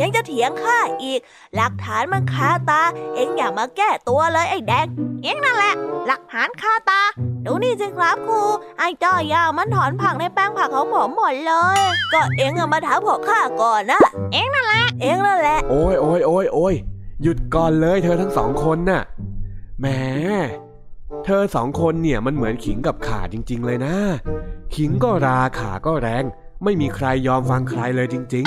[0.00, 1.20] ยังจะเถียงข้าอีก
[1.54, 2.82] หลักฐานมันคาตา
[3.14, 4.86] เอ็งอย่ามาแก้ตัวเลยไอ้แดง
[5.22, 5.74] เองนั่นแหละ
[6.06, 7.02] หลักฐานคาตา
[7.46, 8.40] ดูนี่สิครับครู
[8.78, 11.80] ไอ้จ้อยยาวมันถอนผักในแป้งผักของผมหมดเลย
[12.12, 14.00] ก็เอ็งอะมาถามผมข้าก่อนนะ
[14.32, 16.74] เองนั่นแหละ เอ็งนั่นแหละ โอ้ยโอ้ยโอ้ยโอ้ย
[17.22, 19.02] หยุดก่อนเลยเธอทั้งสองคนน่ะ
[19.80, 19.86] แหม
[21.24, 23.94] เธอสองคนเนี่ยมันเหมือนขิงกับข่าจริง ๆ เลยนะ
[24.74, 26.24] ขิงก็ราขาก็แรง
[26.64, 28.46] ไม่มีใครยอมฟังใครเลยจริง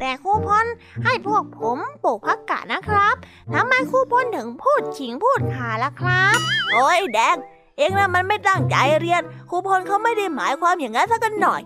[0.00, 0.66] แต่ครูพล
[1.04, 3.14] ให้พวกผมปลูกผักกาดนะครับ
[3.54, 6.38] ทำไมครูพลถึงพูดขิงพูดขาล่ะครับ
[6.72, 7.36] โอ้ยแดง
[7.78, 11.60] เอ็งน่ะมันไม่ตั้งใจเรียนครูพลเขาไม่ได้หมายความอย่างนั้นสักหน่อย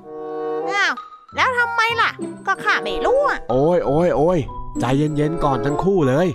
[0.70, 0.92] อ้าว
[1.34, 2.10] แล้วทำไมล่ะ
[2.46, 4.38] ก็ข้าไม่รู้อะๆโอ้ยโอ้ยโอ้ย
[4.80, 6.28] ใจเย็นๆก่อนทั้งคู่เลย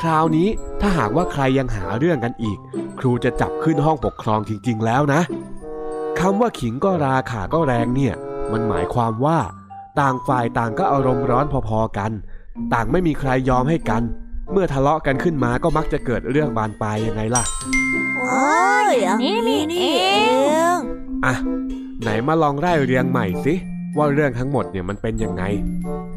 [0.00, 0.48] คราวนี้
[0.80, 2.58] ถ้าหากว่าใครยังหาเรื่องกันอีก
[2.98, 5.20] ครูจะจับขึ้นห้องปกครองจริง ๆ แล้วนะ
[6.20, 8.14] คำว่าขิงก็ราขาก็แรงเนี่ย
[8.52, 9.38] มันหมายความว่า
[10.00, 12.12] ต่างฝ่ายต่างก็อารมณ์ร้อนพอๆกัน
[12.72, 14.02] ต่างไม่มีใครยอมให้กัน
[14.52, 17.42] เมื่อทะเลาะกันขึ้นมาก็มักจะเกิดเรื่องบานปลายยังไงล่ะ
[18.16, 18.38] โอ้
[18.86, 20.06] ยอย่างนี้นี่เอ
[20.76, 20.78] ง
[21.24, 21.34] อะ
[22.02, 23.54] ไหนมาลองไล่เรียงใหม่สิ
[23.96, 25.42] ว่าเรื่องทั้งหมดเนี่ยมันเป็นยังไง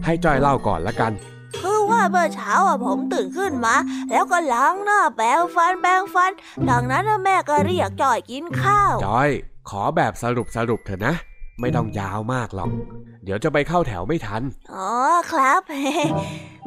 [0.06, 1.12] ให้จอยเล่าก่อนละกัน
[1.60, 3.76] คือว่าเมื่อเช้าอะผมตื่นขึ้นมา
[4.12, 6.32] แล้วก็ล้างหน้าแปรงฟันแปรงฟัน
[6.70, 9.30] ดังนั้นน่ะแม่ก็เรียกจอยกินข้าวจอย
[9.70, 11.16] ขอแบบสรุปสรุปเถอะนะ
[11.62, 12.70] ไม่ต้องยาวมากหรอก
[13.24, 14.42] เดี๋ยวจะไปเข้าแถวไม่ทัน
[14.74, 14.92] อ๋อ
[15.32, 15.62] ครับ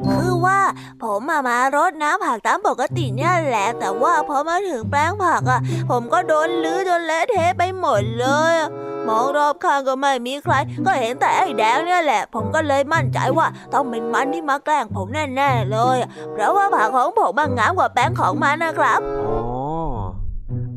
[0.05, 0.59] คือว่า
[1.03, 8.69] ผมมามารดน้ำผักตามปกติเนี่ยแหละ แต่ว่าพอมาถึงแปลงผักอะ ผมก็โดนลื้อจนเละเทะไปหมดเลยอะ
[9.07, 10.53] มองรอบข้างก็ไม่มีใคร
[10.85, 19.37] ก็เห็นแต่ไอ้แดงเนี่ยแหละ ผมก็เลยมั่นใจว่าต้องเป็นมันที่มาแกล้งผมแน่ๆเลยอะเพราะว่าผักของผมมันงามกว่าแป้งของมันนะครับ อ๋อ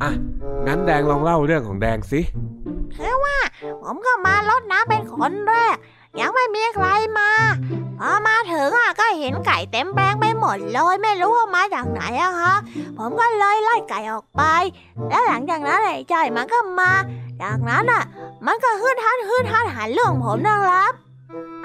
[0.03, 0.11] อะ
[0.67, 2.21] งั้นแดงลองเล่าเรื่องของแดงสิ
[2.97, 3.37] คือว่า
[3.83, 5.77] ผมก็มารดน้ำเป็นคนแรก
[6.21, 6.87] ยังไม่มีใคร
[7.19, 7.31] มา
[7.99, 12.55] พอมาถึงอะก็เห็นไก่เต็มแปลงไปหมดเลยไม่รู้ว่ามาจากไหนอะคะ
[12.99, 14.43] ผมก็เลยไล่ไก่ออกไป
[15.09, 16.93] แล้วหลังจากนั้นไอ้จ้อยมันก็มา
[17.43, 18.05] จากนั้นอะ
[18.47, 20.93] มันก็ฮืดฮัดฮืดฮัดหาเรื่องผมนะครับ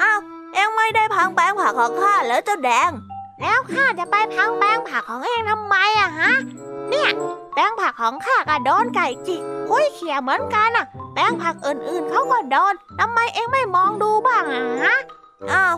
[0.01, 0.19] อ้าว
[0.53, 2.91] เอ็งไม่ได้พังแป้งผักของข้าเหรอเจ้าแดง
[3.41, 6.31] แล้วข้าจะไปพังแปลงผักของเอ็งทำไมอะฮะ
[6.89, 7.09] เนี่ย
[7.53, 14.97] แปลงผักของข้าก็โดนไก่จิกคุยเขี่ยเหมือนกันอะ แปลงผักอื่นๆเขาก็โดนทำไมเองไม่มองดูบ้างอะฮะ
[15.51, 15.75] อ้าว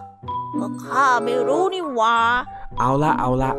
[0.59, 2.17] ก็ข้าไม่รู้นี่หว่า
[2.79, 3.51] เอาละเอาละ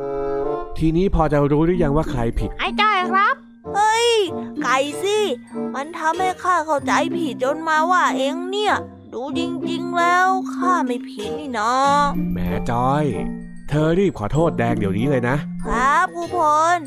[0.79, 3.35] ทีนี้พอจะรู้หรือยังว่าใครผิดไอ้จ้อยครับ
[3.75, 4.09] เฮ้ย
[4.63, 5.19] ไก่สิ
[5.75, 8.75] มันทำให้ข้าเข้าใจผิดจนมาว่าเอ็งเนี่ย
[9.13, 11.99] ดูจริงๆแล้วข้าไม่ผิดนี่เนาะ
[12.33, 12.39] แหม
[12.71, 13.05] จอย
[13.69, 16.39] เธอรีบขอโทษแดงเดี๋ยวนี้เลยนะ ครับครูพ
[16.77, 16.79] ล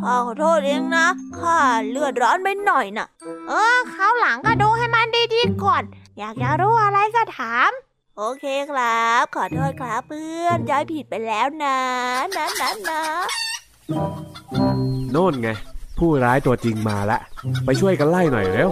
[0.00, 1.06] ข้าขอโทษเองนะ
[1.38, 1.58] ข้า
[1.90, 3.08] เลือดร้อนไปหน่อยน่ะ
[3.48, 5.82] เออคราวหลังก็ดูให้มันดีๆก่อน
[6.18, 7.70] อยากจะรู้อะไรก็ถาม
[8.18, 11.78] โอเคครับ ขอโทษครับเพื่อนย้อยผิดไปแล้วนะ
[12.36, 13.00] นะนะนะ
[15.12, 15.48] โน่นไง
[15.98, 17.18] ผู้ร้ายตัวจริงมาละ
[17.64, 18.70] ไปช่วยกันไล่หน่อยเร็ว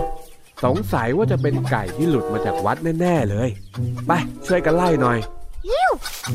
[0.65, 3.49] สงสัยว่าจะเป็นไก่ที่หลุดมาจากวัดแน่ ๆ เลย
[4.07, 4.13] ไป
[4.47, 5.19] ช่วยกันไล่หน่อย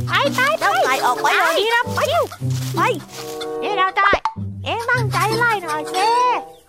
[0.08, 2.00] ไปไปเจ้าไก่ออกไปเดี๋ยวนี้นะไป
[2.76, 2.82] ไป
[3.64, 4.18] นี่เราจ้อย
[4.66, 6.08] เองตั้งใจไล่หน่อยสิ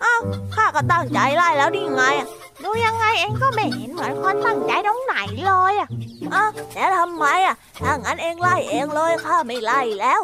[0.01, 0.13] เอ้า
[0.55, 2.27] ข้าก็ตั้งใจไล่แล้วนี่ไงอะ
[2.63, 5.15] ดูยังไงเองก็ไม่เห็นเหมือนคนตั้งใจตรงไหน
[5.47, 5.87] เลยอะ
[6.31, 6.45] เอ้า
[6.75, 10.21] แล้วทำไมอะถ้างั้นเองไล่เองเลยข้าไม่ไล่แล้ว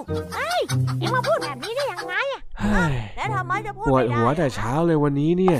[0.99, 5.59] เองมาพูดแบบนี้ได้ยังไงอะเฮ้ยแล้วทำไมจะพูดปวดไม่ได้หัวแต่เช้าเลยวันนี้เนี่ย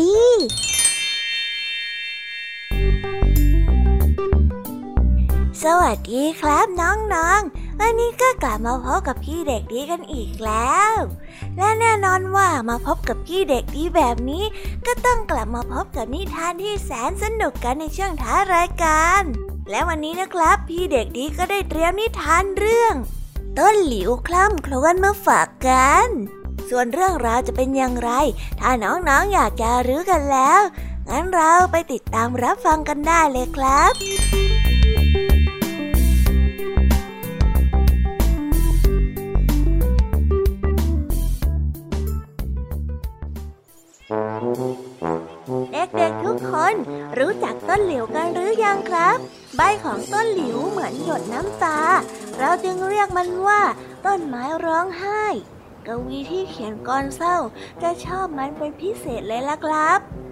[0.00, 0.22] ดี
[5.62, 10.94] สวัสดีครับน้องๆ วันนี้ก็กลับมาพบกับพี่เด็กดีกันอีกแล้ว
[11.56, 14.44] และแน่นอนว่ามาพบกับพี่เด็กดีแบบนี้
[14.86, 19.22] ก็ต้องกลับมาพบกับนิทานที่แสนสนุกกันในช่วงท้ายรายการ
[19.70, 22.94] และวันนี้นะครับ พี่เด็กดีก็ได้เตรียมนิทานเรื่อง
[23.58, 26.08] ต้นหลิวคล่ำครวนมาฝากกัน
[26.70, 28.10] ส่วนเรื่องราวจะเป็นอย่างไร
[28.60, 30.60] ถ้าน้องๆออยากจะรู้กันแล้ว
[31.08, 33.92] งั้นเราไปติดตามรับฟังกันได้เลยครับ
[45.72, 46.74] เด็กๆทุกคน
[47.18, 49.16] รู้จักต้นหลิวกันหรือยังครับ
[49.56, 51.78] ใบของต้นหลิวเหมือนหยดน้ำตา
[52.38, 53.62] เราจึงเรียกมันว่า
[54.06, 55.24] ต้นไม้ร้องไห้
[55.86, 57.36] กวีที่เขียนกรเศร้า
[57.82, 60.25] จะชอบมันเป็นพิเศษเลยล่ะครับ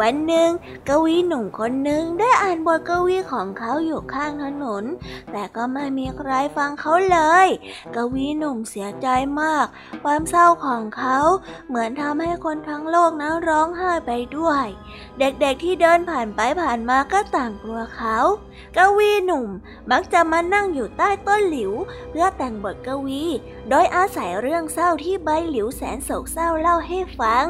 [0.00, 0.50] วันหนึ่ง
[0.88, 4.84] กวีหนุ่มคนหนึ่งได้อ่านบทกวีของเขาอยู่ข้างถนน
[5.32, 7.46] แต่ก็ไม่มีใครฟังเขาเลย
[7.94, 9.08] กวีหนุ่มเสียใจ
[9.40, 9.66] มาก
[10.04, 11.18] ความเศร้าของเขา
[11.68, 14.66] เหมือนทำให้คนทั้งโลกนั้นร้องไห้ไปด้วย
[15.18, 18.18] เด็กๆที่เดินผ่านไปผ่านมาก็ต่างกลัวเขา
[18.76, 19.48] กวีหนุ่ม
[19.90, 21.72] มักจะมานั่งอยู่ใต้ต้นหลิว
[22.10, 23.22] เพื่อแต่งบทกวี
[23.70, 27.46] โดยอาศัยเรื่องเศร้าที่ใบหลิวแสนโศกเศร้าเล่าให้ฟัง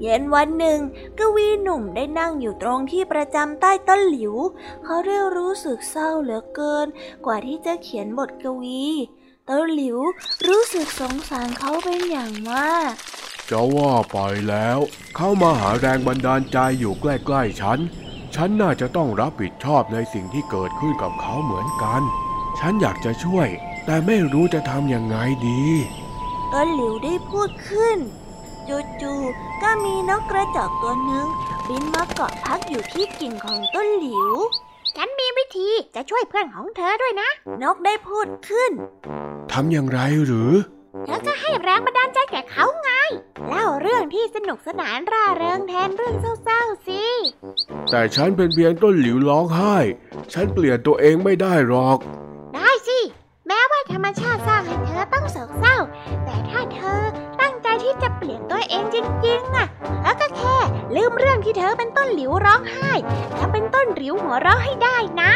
[0.00, 0.78] เย็นวันหนึ่ง
[1.18, 4.34] กวีหนุ่มได้นั่งอยู่ตรงที่ประจำใต้ต้นหลิว
[4.84, 6.86] เขาได้รู้สึกเศร้าเหลือเกิน
[7.26, 8.84] กว่าที่จะเขียนบทกวี
[9.48, 9.98] ต้นหลิว
[10.48, 12.92] รู้สึกสงสารเขาเป็นอย่างมาก
[13.50, 14.78] จะว่าไปแล้ว
[15.16, 17.78] เขามาหาแรงบันดาลใจอยู่ใกล้ๆฉัน
[18.34, 22.02] ฉันน่าจะต้องรับผิดชอบในสิ่งที่เกิดขึ้นกับเขาเหมือนกัน
[22.58, 23.48] ฉันอยากจะช่วย
[23.86, 25.16] แต่ไม่รู้จะทำยังไง
[25.48, 25.64] ดี
[26.52, 27.98] ต้นหลิวได้พูดขึ้น
[28.68, 31.26] จู่ๆก็มีนกกระจอกตัวหนึ่ง
[31.68, 34.32] บินมาเกาะพักอยู่ที่กิ่งของต้นหลิว
[34.96, 37.30] ฉันมีวิธีจะช่วยเพื่อนของเธอด้วยนะ
[37.62, 38.70] นกได้พูดขึ้น
[39.52, 40.52] ทำอย่างไรหรือ
[41.04, 42.90] เธอก็ให้แรงบันดาลใจแก่เขาไง
[43.48, 46.14] เล่าเรื่องที่สนุกสนานร่าเริงแทนเรื่อง
[46.44, 47.04] เศร้าๆสิ
[47.90, 49.76] แต่ฉันเป็นเพียงต้นหลิวร้องไห้
[50.32, 51.98] ฉันเปลี่ยนตัวเองไม่ได้หรอก
[52.54, 52.98] ได้สิ
[53.48, 55.76] แม้ว่าธรรมชาติสร้างให้เธอต้องโศกเศร้า
[56.24, 57.00] แต่ถ้าเธอ
[57.40, 58.96] ตั้งใจที่จะเปลี่ยนตัวเองจ
[59.26, 59.66] ริงๆอะ
[60.02, 60.56] แล้วก็แค่
[60.96, 62.92] ลืมเรื่องที่เธอเป็นต้นหลิวร้องไห้
[63.36, 65.32] และเป็นต้นหลิวหัวเราะให้ได้นะ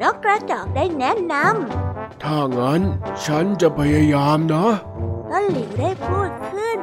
[0.00, 2.82] นกกระจอกได้แนะนำถ้างั้น
[3.24, 4.66] ฉันจะพยายามนะ
[5.30, 6.78] ต้นหลิวได้พูดขึ้น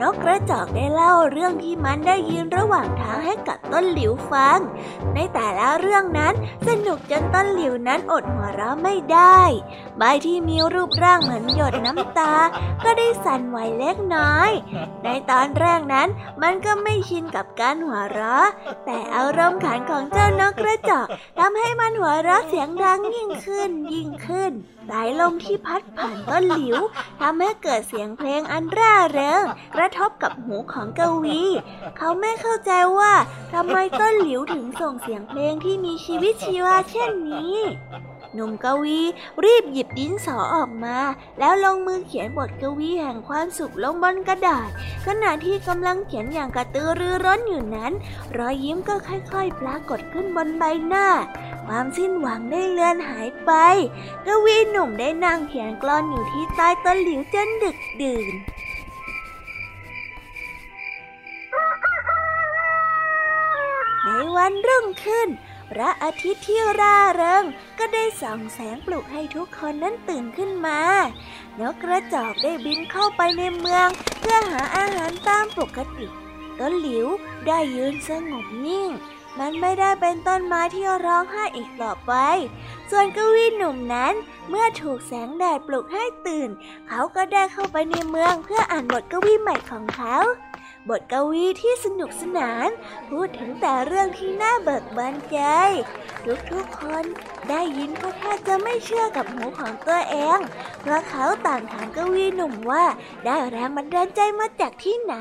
[0.00, 4.58] นกกระจอกได้เล่าเรื่องที่มันได้ยินระหว่างทางให้กับต้นหลิวฟัง
[5.14, 6.34] ในแต่ละเรื่องนั้น
[6.66, 9.40] สนุกจนต้นหลิวนั้นอดหัวเราะไม่ได้
[9.98, 12.32] ใบที่มีรูปร่างเหมือนหยดน้ำตา
[12.84, 14.50] ก็ได้สั่นไหวเล็กน้อย
[15.04, 16.08] ในตอนแรกนั้น
[16.42, 18.48] มันก็ไม่ชินกับการหัวเราะ
[18.84, 21.06] แต่อารมณ์ขันของเจ้านกกระจอก
[21.38, 24.52] ทำให้มันหัวเราะเสียงดังยิ่งขึ้นยิ่งขึ้น
[24.88, 26.78] สายลมที่พัดผ่านต้นหลิว
[27.20, 29.44] ทำให้เกิดเสียงเพลงอันร่าเริง
[29.76, 31.42] กระทบกับหูของกวี
[31.98, 33.14] เขาไม่เข้าใจว่า
[33.54, 37.56] ทำไมต้นหลิวถึงส่งเสียงเพลงที่มีชีวิตชีวาเช่นนี้
[38.34, 38.98] หนุ่มกวี
[39.44, 40.98] รีบหยิบดินสอออกมา
[41.38, 44.70] แล้วลงมือเขียนบทกวีแห่งความสุขลงบนกระดาษ
[45.06, 47.92] ขณะที่กำลังเขียนอย่างกระตือรือร้นอยู่นั้น
[48.36, 51.06] รอยยิ้มก็ค่อยๆ ปรากฏขึ้นบนใบหน้า
[51.68, 53.52] ความสิ้นหวังได้เลือนหายไป
[54.26, 58.28] กวีหนุ่มได้นั่งเขียนกลอนอยู่ที่ใต้ต้นหลิวจนดึกดื่น
[64.04, 65.28] ในวันรุ่งขึ้น
[65.70, 67.44] พระอาทิตย์ที่ร่าเริง
[67.78, 70.80] ก็ได้ส่องแสงปลุกให้ทุกคนนั้นตื่นขึ้นมา
[71.60, 73.88] นกกระจอกได้บินเข้าไปในเมือง
[74.20, 76.06] เพื่อหาอาหารตามปกติ
[76.58, 77.06] ต้นหลิว
[77.46, 78.90] ได้ยืนสงบนิ่ง
[79.38, 82.12] มันไม่ได้เป็นต้นไม้ที่ร้องไห้อีกต่อไป
[82.90, 84.14] ส่วนกวีหนุ่มนั้น
[84.48, 86.50] เมื่อถูกแสงแดดปลุกให้ตื่น
[86.88, 90.16] เขาก็ได้เข้าไปในเมืองเพื่ออ่านบทกวีใหม่ของเขา
[90.88, 92.68] บทกวีที่สนุกสนาน
[93.10, 95.38] พูดถึงแต่เรื่องที่น่าเบิกบานใจ
[96.50, 97.04] ทุกๆคน
[97.48, 100.38] ได้ยินก็แทบจะไม่เชื่อกับหูของตัวเอง
[100.80, 102.84] เพราะเขาต่างถามกวีหนุ่มว่า
[103.24, 105.16] ได้แรงบันดาลใจมาจากที่ไหน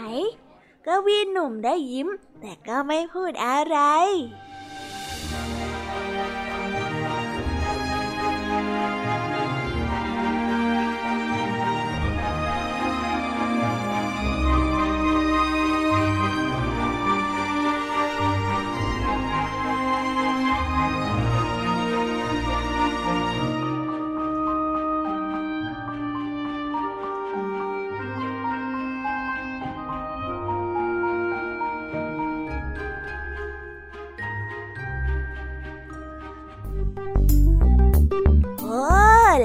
[0.88, 2.08] กวีหนุ่มได้ยิ้ม
[2.42, 3.78] แต่ก็ไม่พูดอะไร